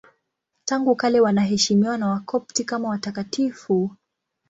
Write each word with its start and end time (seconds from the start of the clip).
Tangu 0.65 0.95
kale 0.95 1.19
wanaheshimiwa 1.19 1.97
na 1.97 2.07
Wakopti 2.09 2.63
kama 2.65 2.89
watakatifu. 2.89 3.95